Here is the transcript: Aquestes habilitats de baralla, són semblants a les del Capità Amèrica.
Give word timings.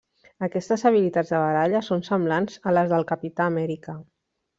Aquestes 0.45 0.83
habilitats 0.89 1.33
de 1.33 1.41
baralla, 1.43 1.81
són 1.89 2.01
semblants 2.07 2.57
a 2.71 2.77
les 2.79 2.89
del 2.95 3.05
Capità 3.13 3.47
Amèrica. 3.51 3.97